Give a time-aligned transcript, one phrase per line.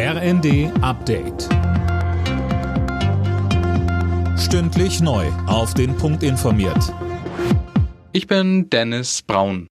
[0.00, 1.48] RND Update.
[4.38, 5.26] Stündlich neu.
[5.48, 6.94] Auf den Punkt informiert.
[8.12, 9.66] Ich bin Dennis Braun.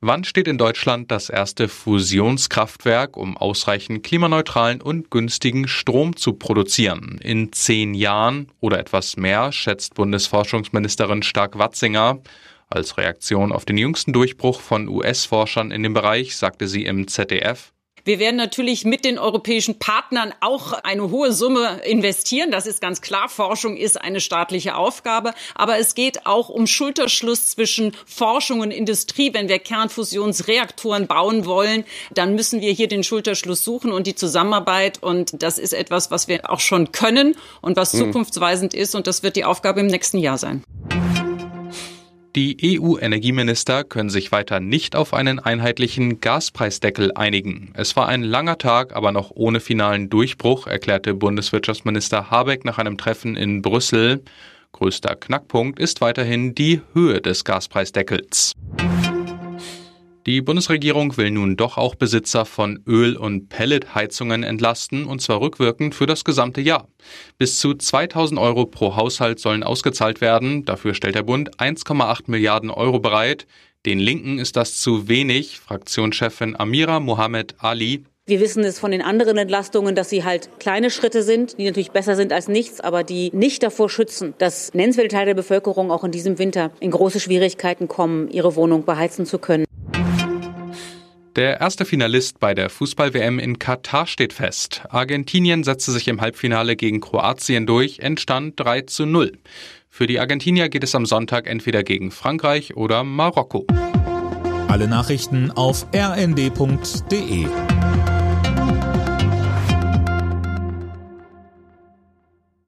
[0.00, 7.20] Wann steht in Deutschland das erste Fusionskraftwerk, um ausreichend klimaneutralen und günstigen Strom zu produzieren?
[7.22, 12.18] In zehn Jahren oder etwas mehr, schätzt Bundesforschungsministerin Stark-Watzinger.
[12.68, 17.73] Als Reaktion auf den jüngsten Durchbruch von US-Forschern in dem Bereich sagte sie im ZDF,
[18.04, 22.50] wir werden natürlich mit den europäischen Partnern auch eine hohe Summe investieren.
[22.50, 23.28] Das ist ganz klar.
[23.28, 25.32] Forschung ist eine staatliche Aufgabe.
[25.54, 29.32] Aber es geht auch um Schulterschluss zwischen Forschung und Industrie.
[29.32, 35.02] Wenn wir Kernfusionsreaktoren bauen wollen, dann müssen wir hier den Schulterschluss suchen und die Zusammenarbeit.
[35.02, 37.98] Und das ist etwas, was wir auch schon können und was mhm.
[38.00, 38.94] zukunftsweisend ist.
[38.94, 40.62] Und das wird die Aufgabe im nächsten Jahr sein.
[42.36, 47.70] Die EU-Energieminister können sich weiter nicht auf einen einheitlichen Gaspreisdeckel einigen.
[47.74, 52.98] Es war ein langer Tag, aber noch ohne finalen Durchbruch, erklärte Bundeswirtschaftsminister Habeck nach einem
[52.98, 54.24] Treffen in Brüssel.
[54.72, 58.54] Größter Knackpunkt ist weiterhin die Höhe des Gaspreisdeckels.
[60.26, 65.94] Die Bundesregierung will nun doch auch Besitzer von Öl- und Pelletheizungen entlasten, und zwar rückwirkend
[65.94, 66.88] für das gesamte Jahr.
[67.36, 70.64] Bis zu 2000 Euro pro Haushalt sollen ausgezahlt werden.
[70.64, 73.46] Dafür stellt der Bund 1,8 Milliarden Euro bereit.
[73.84, 75.60] Den Linken ist das zu wenig.
[75.60, 80.90] Fraktionschefin Amira Mohamed Ali wir wissen es von den anderen Entlastungen, dass sie halt kleine
[80.90, 85.10] Schritte sind, die natürlich besser sind als nichts, aber die nicht davor schützen, dass nennenswerte
[85.10, 89.36] Teile der Bevölkerung auch in diesem Winter in große Schwierigkeiten kommen, ihre Wohnung beheizen zu
[89.36, 89.66] können.
[91.36, 94.82] Der erste Finalist bei der Fußball-WM in Katar steht fest.
[94.88, 99.32] Argentinien setzte sich im Halbfinale gegen Kroatien durch, entstand 3 zu 0.
[99.90, 103.66] Für die Argentinier geht es am Sonntag entweder gegen Frankreich oder Marokko.
[104.68, 107.46] Alle Nachrichten auf rnd.de